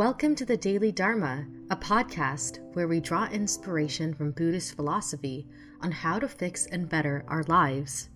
[0.00, 5.46] Welcome to the Daily Dharma, a podcast where we draw inspiration from Buddhist philosophy
[5.82, 8.08] on how to fix and better our lives.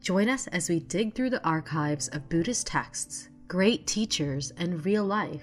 [0.00, 5.04] Join us as we dig through the archives of Buddhist texts, great teachers, and real
[5.04, 5.42] life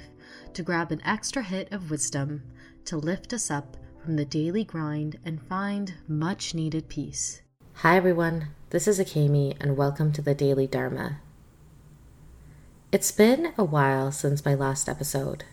[0.53, 2.43] to grab an extra hit of wisdom
[2.85, 7.41] to lift us up from the daily grind and find much needed peace.
[7.73, 11.19] Hi everyone, this is Akemi and welcome to the Daily Dharma.
[12.89, 15.43] It's been a while since my last episode,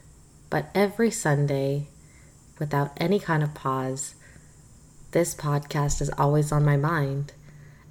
[0.54, 1.88] but every Sunday,
[2.60, 4.14] without any kind of pause,
[5.10, 7.32] this podcast is always on my mind.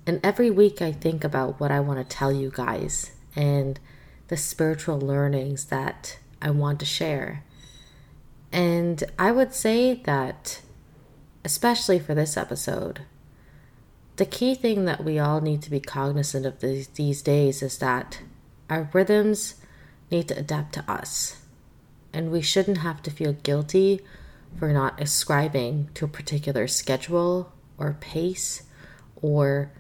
[0.08, 3.82] And every week I think about what I want to tell you guys and
[4.30, 7.44] the spiritual learnings that I want to share.
[8.54, 10.62] And I would say that,
[11.44, 13.02] especially for this episode,
[14.16, 17.80] the key thing that we all need to be cognizant of these, these days is
[17.80, 18.22] that
[18.70, 19.56] our rhythms
[20.10, 21.43] need to adapt to us.
[22.14, 24.02] And we shouldn't have to feel guilty
[24.58, 28.64] for not ascribing to a particular schedule or pace
[29.22, 29.72] or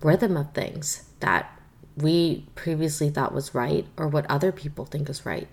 [0.00, 1.58] rhythm of things that
[1.96, 5.48] we previously thought was right or what other people think is right.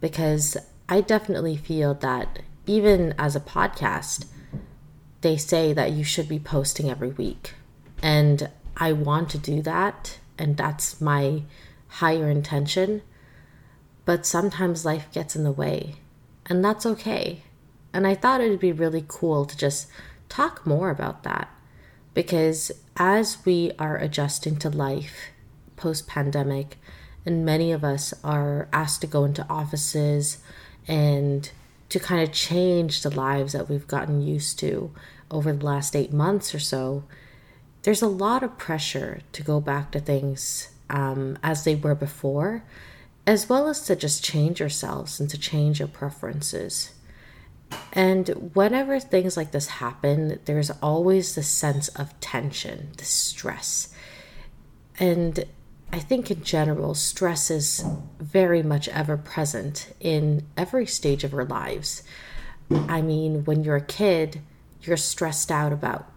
[0.00, 0.56] Because
[0.88, 4.26] I definitely feel that even as a podcast,
[5.22, 7.54] they say that you should be posting every week.
[8.02, 10.18] And I want to do that.
[10.38, 11.42] And that's my
[11.88, 13.02] higher intention.
[14.06, 15.96] But sometimes life gets in the way.
[16.46, 17.42] And that's okay.
[17.92, 19.88] And I thought it would be really cool to just
[20.30, 21.50] talk more about that.
[22.14, 25.26] Because as we are adjusting to life
[25.76, 26.78] post pandemic,
[27.26, 30.38] and many of us are asked to go into offices
[30.88, 31.50] and
[31.88, 34.92] to kind of change the lives that we've gotten used to
[35.30, 37.04] over the last eight months or so,
[37.82, 42.62] there's a lot of pressure to go back to things um, as they were before,
[43.26, 46.92] as well as to just change yourselves and to change your preferences.
[47.92, 53.92] And whenever things like this happen, there's always this sense of tension, the stress.
[55.00, 55.44] And
[55.92, 57.84] I think in general, stress is
[58.20, 62.02] very much ever present in every stage of our lives.
[62.70, 64.40] I mean, when you're a kid,
[64.82, 66.10] you're stressed out about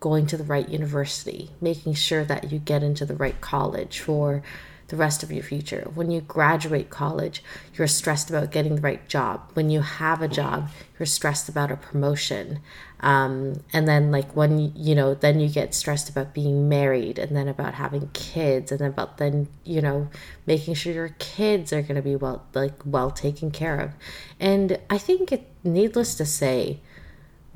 [0.00, 4.42] going to the right university, making sure that you get into the right college for
[4.88, 5.86] the rest of your future.
[5.94, 7.42] When you graduate college,
[7.74, 9.50] you're stressed about getting the right job.
[9.52, 12.60] When you have a job, you're stressed about a promotion.
[13.00, 17.36] Um, and then, like, when you know, then you get stressed about being married and
[17.36, 20.08] then about having kids and then about then, you know,
[20.46, 23.92] making sure your kids are going to be well, like, well taken care of.
[24.40, 26.80] And I think it, needless to say,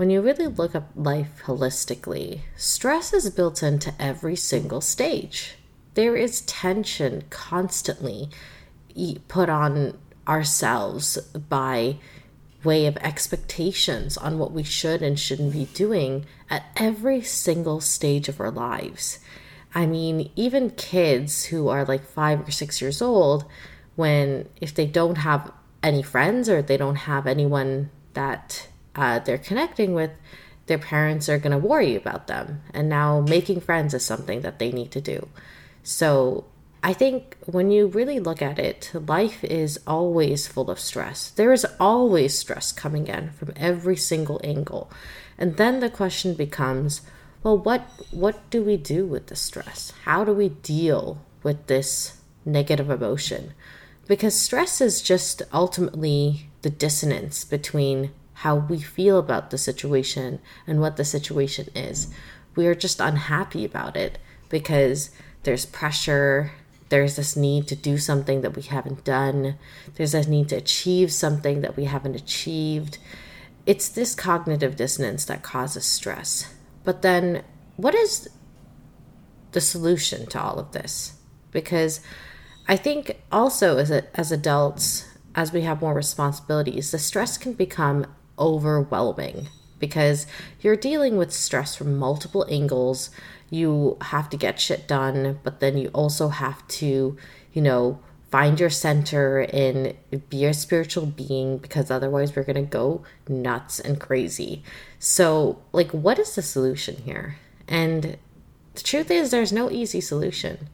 [0.03, 5.55] when you really look at life holistically, stress is built into every single stage.
[5.95, 8.29] There is tension constantly
[9.29, 9.97] put on
[10.27, 11.19] ourselves
[11.49, 11.99] by
[12.65, 18.29] way of expectations on what we should and shouldn't be doing at every single stage
[18.29, 19.21] of our lives.
[19.73, 23.45] I mean, even kids who are like five or six years old,
[23.95, 29.39] when if they don't have any friends or they don't have anyone that uh, they're
[29.39, 30.11] connecting with,
[30.67, 32.63] their parents are going to worry about them.
[32.73, 35.29] And now making friends is something that they need to do.
[35.83, 36.45] So
[36.85, 41.31] I think when you really look at it, life is always full of stress.
[41.31, 44.91] There is always stress coming in from every single angle.
[45.39, 47.03] And then the question becomes,
[47.43, 49.93] well, what what do we do with the stress?
[50.05, 53.55] How do we deal with this negative emotion?
[54.07, 58.11] Because stress is just ultimately the dissonance between
[58.43, 62.09] how we feel about the situation and what the situation is.
[62.57, 65.11] We are just unhappy about it because
[65.45, 66.51] there's pressure,
[66.89, 69.55] there's this need to do something that we haven't done,
[69.95, 72.99] there's this need to achieve something that we haven't achieved.
[73.65, 76.53] It's this cognitive dissonance that causes stress.
[76.83, 77.45] But then,
[77.77, 78.29] what is
[79.53, 81.13] the solution to all of this?
[81.53, 82.01] Because
[82.67, 87.53] I think also as, a, as adults, as we have more responsibilities, the stress can
[87.53, 88.05] become
[88.39, 89.49] overwhelming
[89.79, 90.27] because
[90.61, 93.11] you're dealing with stress from multiple angles.
[93.51, 97.17] You have to get shit done, but then you also have to,
[97.53, 97.99] you know,
[98.31, 99.95] find your center and
[100.31, 104.63] be a spiritual being because otherwise we're going to go nuts and crazy.
[104.99, 107.37] So, like, what is the solution here?
[107.69, 108.17] And
[108.75, 110.69] the truth is, there's no easy solution.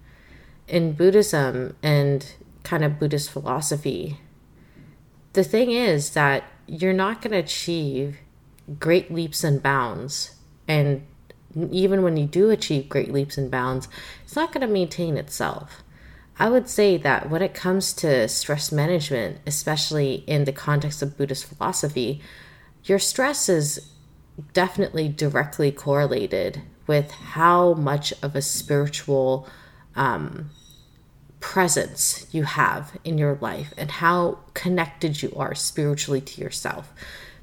[0.68, 2.32] In Buddhism and
[2.62, 4.20] kind of Buddhist philosophy,
[5.38, 8.18] the thing is that you're not going to achieve
[8.80, 10.34] great leaps and bounds.
[10.66, 11.06] And
[11.70, 13.86] even when you do achieve great leaps and bounds,
[14.24, 15.84] it's not going to maintain itself.
[16.40, 21.16] I would say that when it comes to stress management, especially in the context of
[21.16, 22.20] Buddhist philosophy,
[22.82, 23.92] your stress is
[24.52, 29.48] definitely directly correlated with how much of a spiritual
[29.94, 30.50] um,
[31.40, 36.92] presence you have in your life and how connected you are spiritually to yourself.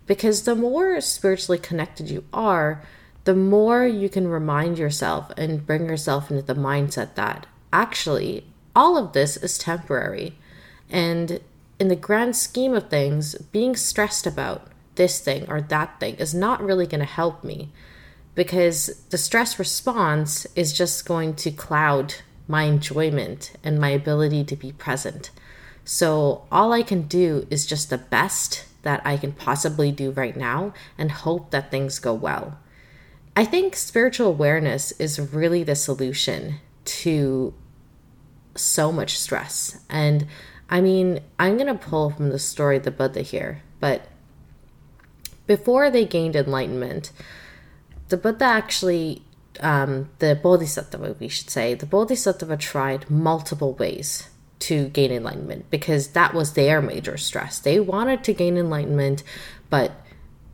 [0.05, 2.83] Because the more spiritually connected you are,
[3.23, 8.45] the more you can remind yourself and bring yourself into the mindset that actually
[8.75, 10.37] all of this is temporary.
[10.89, 11.39] And
[11.79, 16.33] in the grand scheme of things, being stressed about this thing or that thing is
[16.33, 17.69] not really going to help me
[18.35, 22.15] because the stress response is just going to cloud
[22.47, 25.31] my enjoyment and my ability to be present.
[25.83, 30.35] So, all I can do is just the best that I can possibly do right
[30.35, 32.57] now and hope that things go well.
[33.35, 36.55] I think spiritual awareness is really the solution
[36.85, 37.53] to
[38.55, 39.79] so much stress.
[39.89, 40.27] And
[40.69, 44.07] I mean, I'm going to pull from the story of the Buddha here, but
[45.47, 47.11] before they gained enlightenment,
[48.09, 49.23] the Buddha actually,
[49.61, 54.29] um, the Bodhisattva, we should say, the Bodhisattva tried multiple ways
[54.59, 57.59] to gain enlightenment because that was their major stress.
[57.59, 59.23] They wanted to gain enlightenment,
[59.69, 59.91] but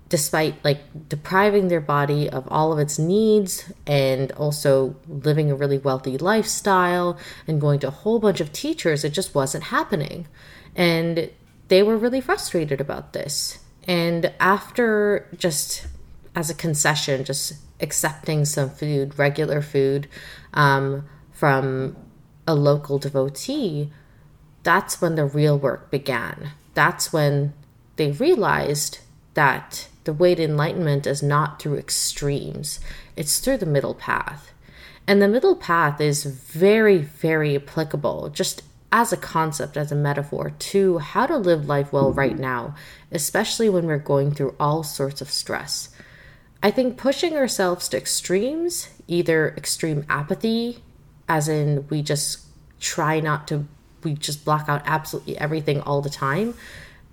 [0.10, 5.78] despite like depriving their body of all of its needs and also living a really
[5.78, 10.28] wealthy lifestyle and going to a whole bunch of teachers, it just wasn't happening.
[10.76, 11.30] And
[11.70, 13.60] they were really frustrated about this.
[13.88, 15.88] And after just
[16.36, 20.08] as a concession, just accepting some food, regular food
[20.54, 21.96] um, from
[22.48, 23.92] a local devotee,
[24.64, 26.52] that's when the real work began.
[26.74, 27.54] That's when
[27.96, 29.00] they realized
[29.34, 32.80] that the way to enlightenment is not through extremes,
[33.16, 34.52] it's through the middle path.
[35.08, 40.52] And the middle path is very, very applicable, just as a concept, as a metaphor,
[40.52, 42.76] to how to live life well right now,
[43.12, 45.90] especially when we're going through all sorts of stress.
[46.64, 50.84] I think pushing ourselves to extremes, either extreme apathy,
[51.28, 52.42] as in we just
[52.80, 53.66] try not to,
[54.04, 56.54] we just block out absolutely everything all the time,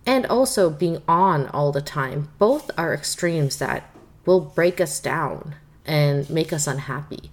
[0.05, 3.91] and also being on all the time, both are extremes that
[4.27, 5.55] will break us down
[5.87, 7.31] and make us unhappy.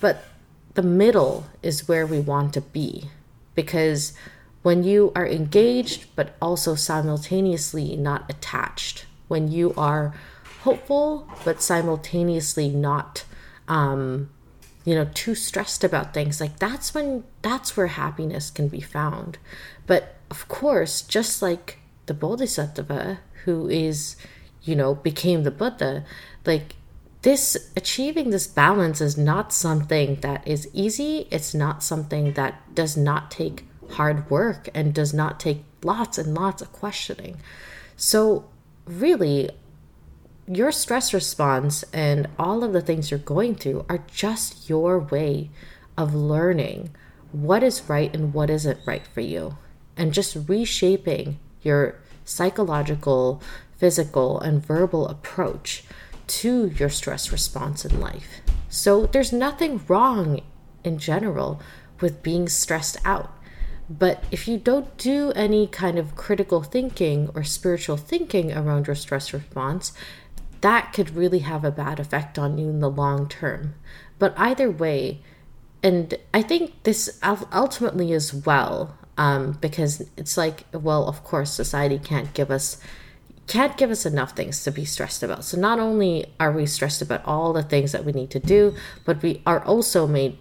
[0.00, 0.24] But
[0.74, 3.10] the middle is where we want to be
[3.54, 4.14] because
[4.62, 10.14] when you are engaged but also simultaneously not attached, when you are
[10.62, 13.24] hopeful but simultaneously not
[13.68, 14.30] um,
[14.84, 16.40] you know too stressed about things.
[16.40, 19.38] Like that's when that's where happiness can be found.
[19.86, 24.16] But of course just like the bodhisattva who is
[24.62, 26.04] you know became the buddha
[26.46, 26.74] like
[27.22, 31.28] this achieving this balance is not something that is easy.
[31.30, 36.34] It's not something that does not take hard work and does not take lots and
[36.34, 37.36] lots of questioning.
[37.96, 38.48] So
[38.86, 39.50] really
[40.46, 45.50] your stress response and all of the things you're going through are just your way
[45.96, 46.90] of learning
[47.30, 49.56] what is right and what isn't right for you
[49.96, 53.42] and just reshaping your psychological
[53.76, 55.84] physical and verbal approach
[56.26, 58.40] to your stress response in life.
[58.68, 60.40] So there's nothing wrong
[60.84, 61.60] in general
[62.00, 63.32] with being stressed out.
[63.90, 68.96] But if you don't do any kind of critical thinking or spiritual thinking around your
[68.96, 69.92] stress response,
[70.62, 73.74] that could really have a bad effect on you in the long term.
[74.18, 75.20] But either way,
[75.82, 77.18] and I think this
[77.52, 82.80] ultimately as well, um, because it's like, well, of course, society can't give us
[83.46, 85.44] can't give us enough things to be stressed about.
[85.44, 88.74] So not only are we stressed about all the things that we need to do,
[89.04, 90.38] but we are also made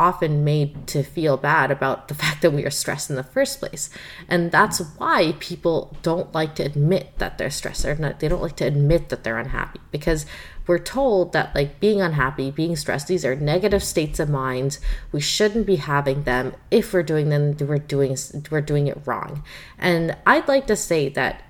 [0.00, 3.60] often made to feel bad about the fact that we are stressed in the first
[3.60, 3.90] place.
[4.28, 8.42] And that's why people don't like to admit that they're stressed or not they don't
[8.42, 10.26] like to admit that they're unhappy because
[10.66, 14.78] we're told that like being unhappy, being stressed, these are negative states of mind.
[15.10, 16.54] We shouldn't be having them.
[16.70, 18.16] If we're doing them, we're doing
[18.50, 19.44] we're doing it wrong.
[19.78, 21.42] And I'd like to say that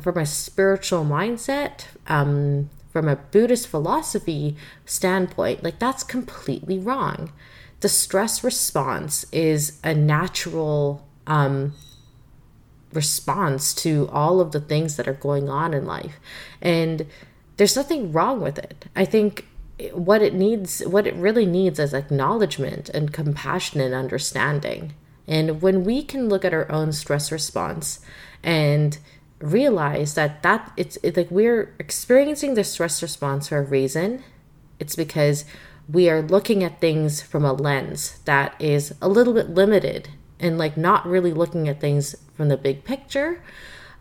[0.00, 7.32] from a spiritual mindset, um, from a Buddhist philosophy standpoint, like that's completely wrong.
[7.80, 11.74] The stress response is a natural um,
[12.92, 16.16] response to all of the things that are going on in life.
[16.60, 17.06] And
[17.56, 18.86] there's nothing wrong with it.
[18.96, 19.46] I think
[19.92, 24.94] what it needs, what it really needs is acknowledgement and compassion and understanding.
[25.26, 28.00] And when we can look at our own stress response
[28.42, 28.98] and
[29.40, 34.22] realize that that it's, like we're experiencing the stress response for a reason
[34.78, 35.44] it's because
[35.90, 40.58] we are looking at things from a lens that is a little bit limited and
[40.58, 43.42] like not really looking at things from the big picture,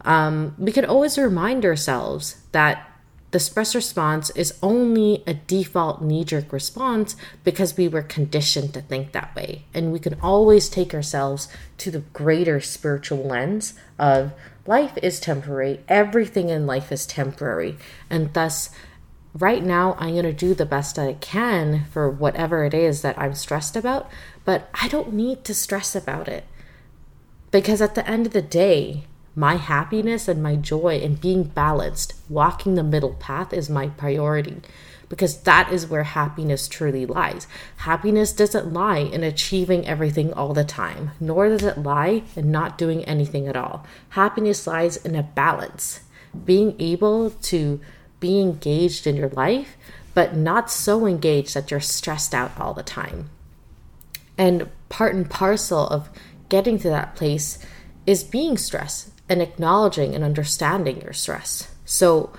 [0.02, 2.84] um, we can always remind ourselves that
[3.32, 8.82] the stress response is only a default knee jerk response because we were conditioned to
[8.82, 9.66] think that way.
[9.74, 14.32] And we can always take ourselves to the greater spiritual lens of
[14.68, 17.78] life is temporary, everything in life is temporary.
[18.10, 18.70] And thus,
[19.34, 23.18] right now, I'm going to do the best I can for whatever it is that
[23.18, 24.10] I'm stressed about,
[24.46, 26.46] but I don't need to stress about it.
[27.52, 29.06] Because at the end of the day,
[29.36, 34.62] my happiness and my joy and being balanced, walking the middle path is my priority
[35.10, 37.48] because that is where happiness truly lies.
[37.78, 42.78] Happiness doesn't lie in achieving everything all the time, nor does it lie in not
[42.78, 43.86] doing anything at all.
[44.10, 46.02] Happiness lies in a balance,
[46.46, 47.80] being able to
[48.20, 49.78] be engaged in your life,
[50.14, 53.30] but not so engaged that you're stressed out all the time.
[54.38, 56.10] And part and parcel of
[56.50, 57.60] getting to that place
[58.06, 61.70] is being stressed and acknowledging and understanding your stress.
[61.86, 62.34] So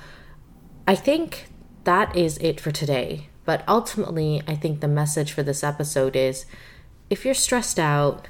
[0.86, 1.48] I think
[1.88, 3.28] that is it for today.
[3.46, 6.44] But ultimately, I think the message for this episode is
[7.08, 8.28] if you're stressed out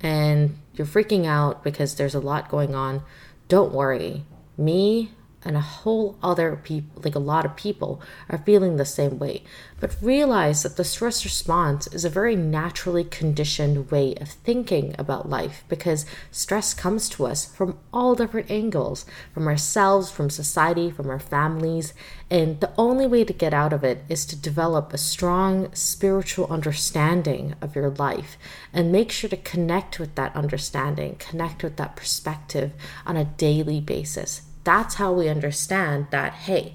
[0.00, 3.02] and you're freaking out because there's a lot going on,
[3.48, 4.22] don't worry.
[4.56, 5.10] Me,
[5.44, 9.42] and a whole other people like a lot of people are feeling the same way.
[9.78, 15.30] But realize that the stress response is a very naturally conditioned way of thinking about
[15.30, 21.08] life because stress comes to us from all different angles from ourselves from society from
[21.08, 21.94] our families.
[22.30, 26.46] And the only way to get out of it is to develop a strong spiritual
[26.48, 28.36] understanding of your life
[28.72, 32.72] and make sure to connect with that understanding connect with that perspective
[33.06, 36.74] on a daily basis that's how we understand that, hey,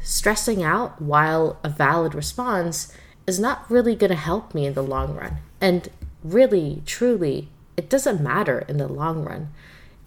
[0.00, 2.92] stressing out while a valid response
[3.26, 5.38] is not really going to help me in the long run.
[5.60, 5.88] And
[6.24, 9.52] really, truly, it doesn't matter in the long run,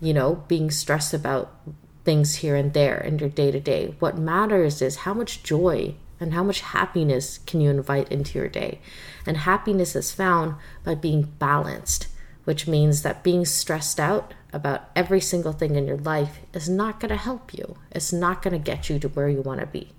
[0.02, 1.54] you know, being stressed about
[2.04, 3.96] things here and there in your day to day.
[4.00, 8.48] What matters is how much joy and how much happiness can you invite into your
[8.48, 8.80] day.
[9.26, 12.08] And happiness is found by being balanced,
[12.44, 17.00] which means that being stressed out about every single thing in your life is not
[17.00, 17.78] going to help you.
[17.92, 19.90] It's not going to get you to where you want to be.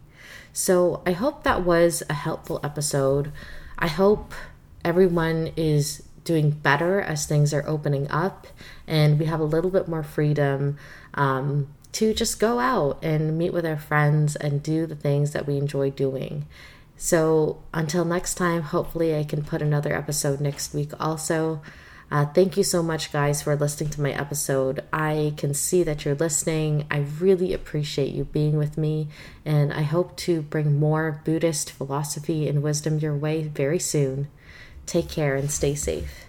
[0.52, 3.30] So I hope that was a helpful episode.
[3.78, 4.32] I hope
[4.84, 8.46] everyone is doing better as things are opening up
[8.86, 10.78] and we have a little bit more freedom
[11.14, 15.46] um, to just go out and meet with our friends and do the things that
[15.46, 16.46] we enjoy doing.
[16.96, 21.60] So until next time, hopefully, I can put another episode next week also.
[22.08, 24.84] Uh, thank you so much, guys, for listening to my episode.
[24.92, 26.86] I can see that you're listening.
[26.88, 29.08] I really appreciate you being with me,
[29.44, 34.28] and I hope to bring more Buddhist philosophy and wisdom your way very soon.
[34.86, 36.25] Take care and stay safe.